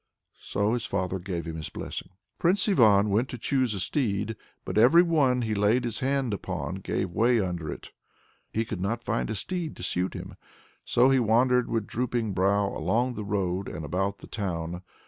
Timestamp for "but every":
4.65-5.03